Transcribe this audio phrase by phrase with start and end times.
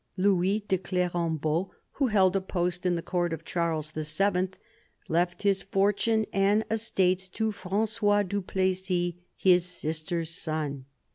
[0.17, 4.49] Louis de Clerembault, who held a post in the Court of Charles VII,
[5.07, 10.85] left his fortune and estates to Francois du Plessis, his sister's son.